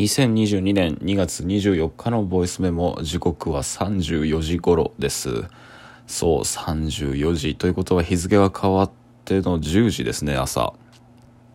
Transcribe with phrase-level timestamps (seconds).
[0.00, 5.44] 2022年2月24日のボイスメモ時刻は34時頃です。
[6.06, 7.54] そう34時。
[7.54, 8.90] ということは日付が変わっ
[9.26, 10.72] ての10時ですね朝。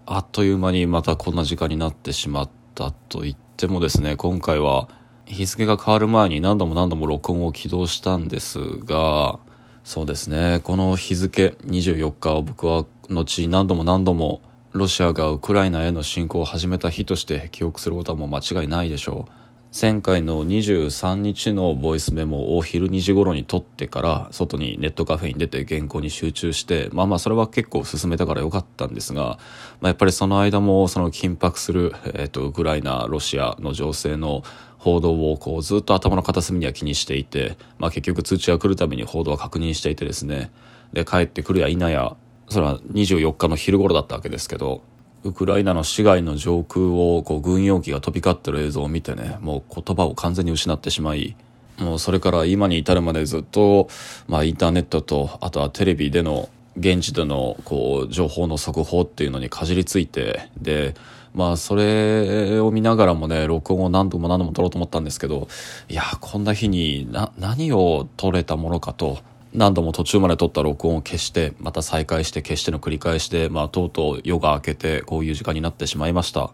[0.06, 4.90] あっという間にまたこんな時間になってしまったと言ってもですね今回は
[5.26, 9.40] 日付が変わる前に何度も何度も録音を起動したんですが
[9.84, 14.42] そうですねこの日付24日を僕は後何度も何度も
[14.76, 19.32] ロシアがウクライナへの侵攻を始めた日として記憶することはもう間違いないでしょう。
[19.74, 29.38] 前回の23日のボイスメモを昼2時頃に撮ってから外にネットカフェに出て原稿に集中してまあまあそれは結構進めたからよかったんですが、ま
[29.84, 34.44] あ、やっぱりその間もその緊迫する、えーと、ウクライナロシアの情勢の
[34.78, 40.52] 報道をこうずっと頭の片隅には気にしていて、まあ、結局通知が来るために報道は確認していてですね。
[40.92, 42.16] で帰ってくるや否や
[42.50, 44.82] それは24日の昼頃だったわけですけど
[45.24, 51.36] ウクライナの市街の上空をこう軍用機が飛び交ってる映像を見てねもう言葉を完全に失ってしまい
[51.80, 53.90] もうそれから今に至るまでずっと、
[54.28, 60.94] まあ、インターネットとあとはテレビでの現地でのこう情報の速報っていうのにかじりついてで
[61.34, 65.48] まあそれを見ながらもね録音を何度も何度も撮ろうと思ったんですけど
[65.90, 69.20] いやこんな日にな何を撮れたものかと
[69.56, 76.52] 何度も途中まで撮った録音を消してまた再開して消しての繰り返しで、まあ、とうとう夜が明けてこういう時間になってしまいました。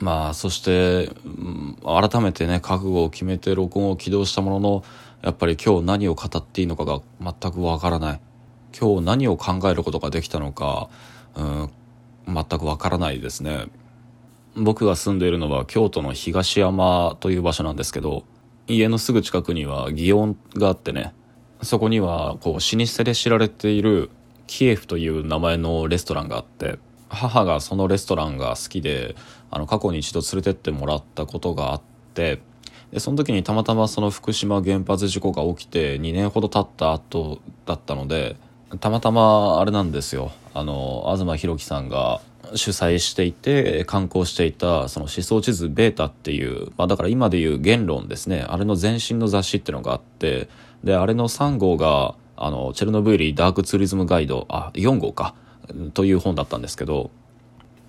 [0.00, 4.84] まあそして、うん、改めてね覚悟を決めて録音を起動したものの
[5.22, 8.20] やっぱり今日何を語っていいのかが全くわからない。
[8.78, 10.90] 今日何を考えることができたのか、
[11.36, 11.70] うん、
[12.26, 13.66] 全くわからないですね。
[14.56, 18.24] 僕が住んでいるのは京都の東山という場所なんですけど
[18.68, 21.12] 家のすぐ近くには祇園があってね
[21.64, 24.10] そこにはこう老舗で知られている
[24.46, 29.14] キエフという名前のレストランがあって母がそのレストランが好きで
[29.50, 31.82] あの過去に一度連れてってもらったことがあっ
[32.14, 32.40] て
[32.92, 38.36] でその時にたまたまその福島原発事故が起きて2年ほど経った後だったので
[38.80, 40.32] たまたまあれなんですよ。
[40.54, 42.20] あの東博樹さんが
[42.54, 48.44] 主催していて刊行していたその思想地図ベータっていう、まあ、だから今でいう言論ですね。
[48.48, 50.48] あれの前身の雑誌っていうのがあって
[50.82, 55.34] であれの3号があのチェルノブイリダークツーリズムガイドあ4号か
[55.94, 57.10] という本だったんですけど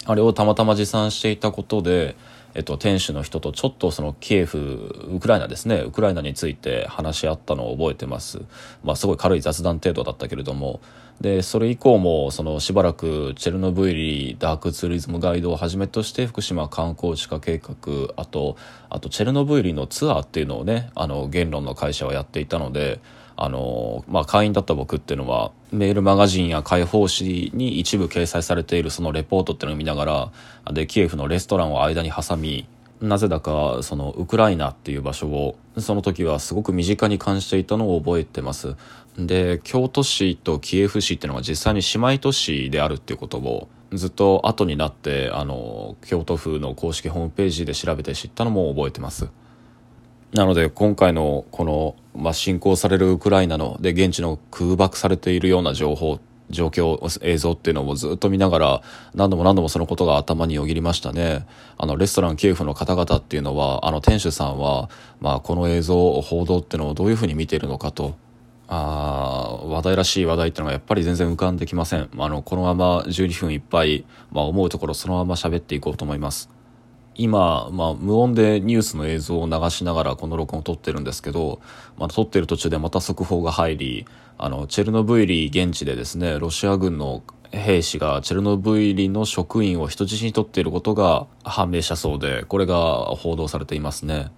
[0.06, 2.16] あれをたまたま持参していたことで、
[2.56, 5.82] えっと、店主の人とちょっとそのキエフウクライナですね。
[5.82, 8.42] ウクライナについて話し合ったのを覚えてます、
[8.84, 10.80] まあ、すごい軽い雑談程度だったけれども。
[11.22, 18.58] でそれ以降もそのしばらくチェルノブイリダークツーリズムガイドをはじめとして福島観光地化計画あと
[18.90, 23.00] あとチェルノブイリのツアーっていうのをねあの言論の会社はやっていたので
[23.38, 30.32] あの、まあ、会員だった僕っていうのはメールマガジンや解放誌に一部掲載されているそのレポートっていうのを見なが
[30.66, 32.68] らでキエフのレストランを間に挟み
[33.02, 38.76] なぜだかそのウクライナっていう場所をその時はすごく身近に感じていたのを覚えてます。
[39.18, 49.30] で京都市とキエフ市っていうのが実際に姉妹都市であるっていうことをずっと後になってあの京都府の公式ホームページで調べて知ったのも覚えてます。
[50.36, 56.20] なので今回のこの、まあ、侵攻されるウクライナので現地の空爆されているような情報
[56.50, 58.82] 状況映像っていうのをずっと見ながら
[59.16, 61.48] 何度も何度もそのことが頭によぎりましたね。
[61.78, 64.90] あのレストランキエフの方々っていうのはあの店主さんは、
[65.22, 68.16] まあ、この映像報道っていうのをどういうふうに見ているのかと
[68.68, 72.10] あ話題らしい話題っていうのがやっぱり全然浮かんできません。
[72.18, 76.50] あのこのまま12分いっぱい、まあ、思うところそのまま喋っていこうと思います。
[77.16, 81.62] 今、まあ、無音でニュースの映像を流しながらこの録音を撮ってるんですけど、
[81.98, 84.06] まあ、撮ってる途中でまた速報が入り
[84.38, 92.76] あのチェルノブイリ現地でですねロシア軍の兵士がチェルノブイリの職員を人質に取っていることが判明したそうでこれが
[93.16, 94.32] 報道されていますね。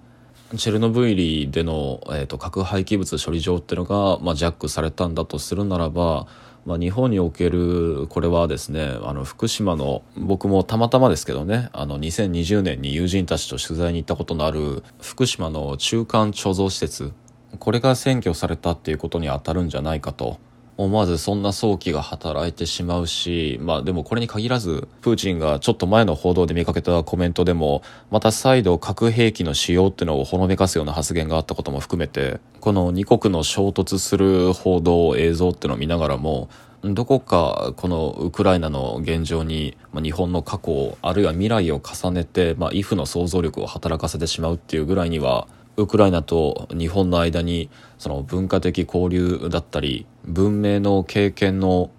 [0.55, 6.25] チェルノブイリでの、えーと、核廃棄物処理場っていうのが、まあ、ジャックされたんだとするならば
[6.67, 17.13] まあ、日本におけるこれはですねあの福島の僕もたまたまですけどねあの2020年に友人たちと取材に行ったことのある福島の中間貯蔵施設
[17.57, 20.39] これが占拠されたっていうことにあたるんじゃないかと
[20.77, 27.81] 思わずそんな早期が働いてしまうし、まあでもこれに限らず、プーチンがちょっと前の報道で見かけたコメントでも、
[28.11, 36.47] また再度核兵器の使用っていうのをほのめかすような発言があったことも含めて、この2国の衝突する報道、映像っていうのを見ながらも、
[36.83, 45.47] どこかこのウクライナの現状に、まあ、日本の過去あるいは未来を重ねて、まあ、イフの想像力を働かせてしまうっていうぐらいには
[45.77, 47.69] ウクライナと日本の間に
[47.99, 51.91] その文化的交流だったり文明の経験の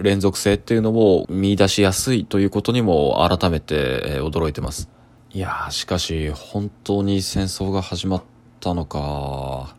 [0.00, 4.88] 連続性っていうのを見出しやすいということにも改めて驚いてます。
[5.30, 8.22] いやーしかし本当に戦争が始まっ
[8.60, 9.76] たのか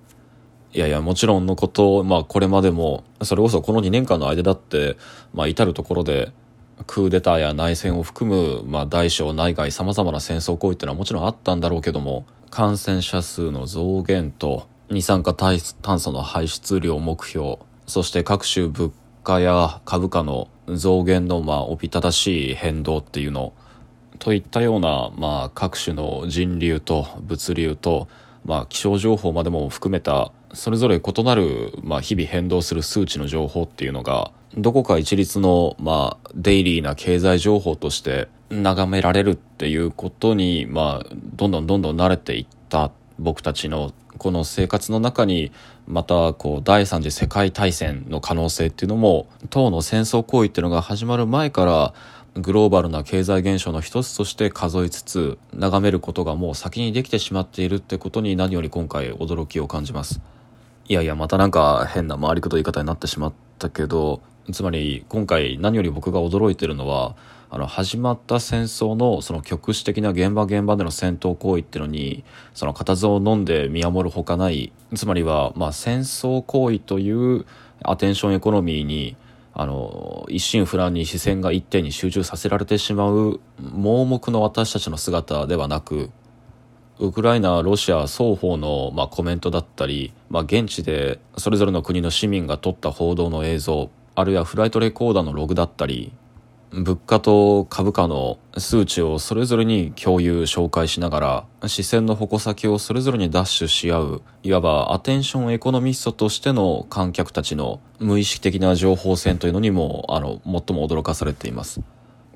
[0.71, 4.95] いやいやもちろんのことまあこれまでもそれこそこの2年間の間だって
[5.33, 6.31] まあ至る所で
[6.85, 15.59] クーデターや内戦を含む、まあ、大小内外さまざまな戦争行為っていうのはもちろんあったんだろうけども感染者数の増減と二酸化炭
[15.99, 18.91] 素の排出量目標そして各種物
[19.23, 23.53] 価や株価の増減のまあおびただしい変動っていうの
[24.19, 28.07] といったような、まあ、各種の人流と物流と、
[28.45, 45.51] まあ、気象情報までも含めたそれぞれ異なる、まあ、日々変動する数値の情報っていうのがどこか一律の、まあ、デイリーな経済情報として眺められるっていうことに、まあ、どんどんどんどん慣れていった僕たちのこの生活の中に
[45.87, 51.93] またこう第三次世界大戦の可能性っていうのも党の戦争行為っていうのが始まる前から
[52.35, 60.21] グローバルな経済現象の一つとして数えつつ眺めることがもう先にできてしまっているってことに何より今回驚きを感じます。
[60.87, 67.15] いやいやまたなんか変な回りくどい言い方になってしまったけどつまり今回何より僕が驚いてるのは
[67.51, 72.23] あの始まった戦争のその局地的な現場現場での戦闘行為っていうのに
[72.53, 74.71] その固唾を飲んで見守るほかない。
[74.95, 77.45] つまりはまあ戦争行為という
[77.83, 79.15] アテンションエコノミーに
[79.53, 86.11] あの一心不乱に視線が一点に集中させられてしまう盲目の私たちの姿ではなく
[86.99, 96.11] ウクライナ、ロシア双方の、まあ、コメントだったり、まあ、現地でそれぞれの国の市民が撮った報道の映像あるいはフライトレコーダーのログだったり
[96.71, 111.81] 物価と株価の数値をそれぞれに共有紹介しながら視線の矛先をそれぞれにダッシュし合ういわばアテンションエコノミストとしての観客たちの無意識的な情報戦というのにもあの最も驚かされています。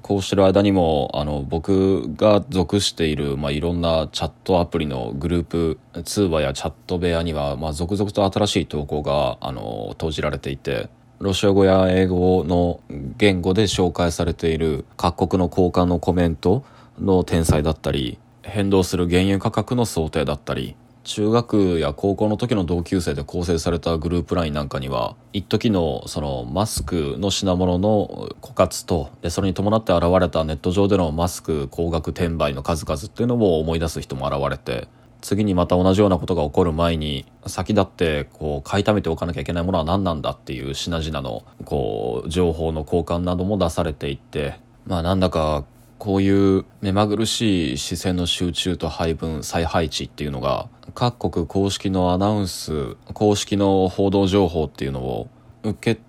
[0.01, 10.89] こうしてる間にもあの僕が属している、まあ、いろんなチャットアプリのグループ通話やチャット部屋には、まあ、続々と新しい投稿があの投じられていて
[11.19, 12.81] ロシア語や英語の
[13.18, 16.65] 言語で紹介されている各国の交換のコメント
[17.00, 34.88] の天才だったり変動する原油価格の想定だったり中学や高校の時の同級生で構成されたグループラインなんかには一時のそのマスクの品物の枯渇とでそれに伴って現れたネット上でのマスク高額転売の数々っていうのも思い出す人も現れて
[35.23, 45.63] 次にまた同じようなことが起こる前に先立ってこう買いためておかなきゃいけないものは何なんだっていう品々のこう情報の交換なども出されていってまあなんだか
[45.97, 55.29] こういう目まぐるしい視線の集中と配分再配置っていうのが各国公式のアナウンス公式の報道情報っていうのを
[55.63, 56.01] 受け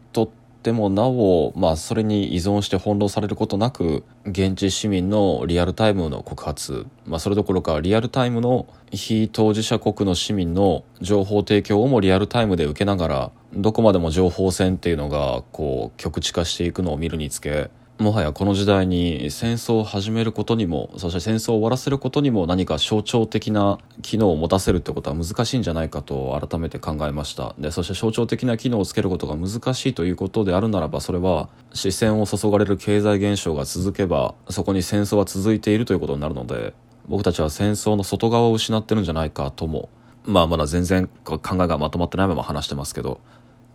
[0.65, 17.69] ってもなお、まあ、それに依存して翻弄されることなく現地市民のリアルタイムの告発、まあ、それどころかリアルタイムの非当事者国の市民の情報提供をもリアルタイムで受けながらどこまでも情報戦っていうのがこう局地化していくのを見るにつけ
[17.99, 27.55] もはやこの時代に戦争を始めることにもそして戦争を終わらせることにも何か象徴的な機能を持たせるってことは難しいんじゃないかと改めて考えました。
[27.57, 36.75] でそして象徴的な機能をつけることが難しいということであるならばそれは視線を注がれる経済現象が続けばそこに戦争は続いているということになるので
[37.07, 39.89] 僕たちは戦争の外側を失ってるんじゃないかとも
[40.25, 43.21] まあまだ全然考えがまとまってないまま話してますけど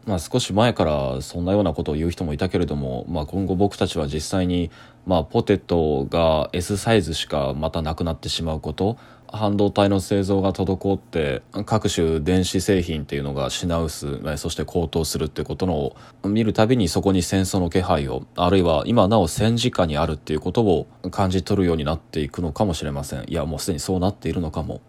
[0.09, 4.71] まあ、少し前からそんなようなことを言う人もいたけれども、まあ、今後僕たちは実際に、
[5.05, 8.97] まあ、ポテトが S サイズしかまたなくなってしまうこと
[9.31, 15.95] 半導体の製造が滞って各種電子製品っていうのが品薄そして高騰するってことのを
[16.27, 24.81] 見るたびにそこに戦争の気配をあるいは今なお戦時下にあるっていうことを感じ取るようになっていくのかもしれませんいやもうすでにそうなっているのかも。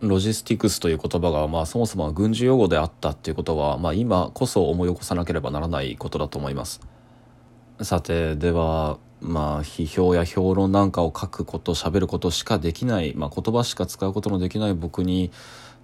[0.00, 6.80] ロジスティクスという言葉が、まあ、そもそも軍事用語であったっていうことは、まあ、今こそ思い起こさなければならないことだと思います。
[7.82, 15.30] さてではまあ批評や評論なんかを書くこと喋ることしかできない、まあ、言葉しか使うことのできない僕に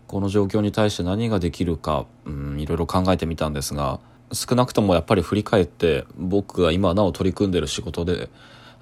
[0.06, 4.00] この状況に対して何ができるか、うん、いろいろ考えてみたんですが
[4.32, 8.30] 少なくともやっぱり振り返って僕が今なお取り組んでる仕事で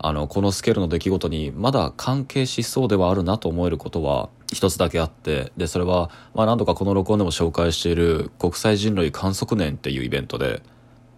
[0.02, 10.62] あのこのスケールの出来事にまだ関係しそうではあるなと思えることは一つだけあってでそれは、まあ、何度かこの録音でも紹介している国際人類観測年っていうイベントで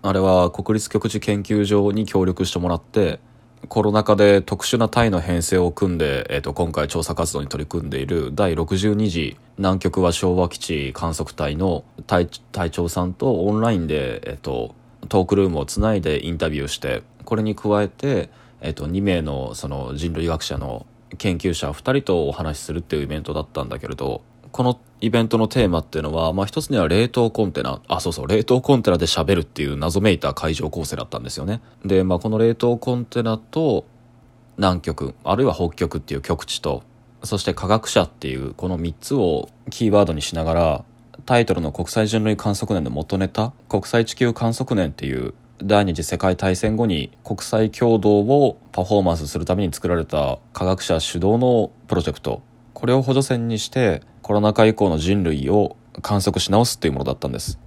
[0.03, 3.21] あれは国立極地研究所に協力してもらって
[3.69, 12.27] コロナ禍で特殊なタイの編成を組んで、えー、と今回調査活動に取り組んでいる第62次南極は昭和基地観測隊の隊
[12.73, 14.75] 長さんとオンラインで、えー、と
[15.09, 18.29] トークルームをつないでインタビューしてこれに加えて
[18.63, 20.87] えっと、2名のその人類学者の
[21.19, 27.81] 研究者2人とお話しするっていうイベントだったんだけれどこのイベントのテーマっていうのは、まあ一つには冷凍コンテナ。
[27.89, 31.61] あ、そうそう、冷凍コンテナで喋るっていう謎めいた会場構成だったんですよね。
[31.85, 33.87] で、まあこの冷凍コンテナと
[34.59, 36.83] 南極、あるいは北極っていう極地と、
[37.25, 40.85] そして科学者っていうこの3つをキーワードにしながら、
[41.25, 52.43] タイトルの国際人類観測年の元ネタ、国際地球観測年っていう第二次世界大戦後に国際共同をパフォーマンスするために作られた科学者主導のプロジェクト。
[52.75, 57.59] これを補助線にしてコロナ禍以降の人類を観測し直すというものだったんです。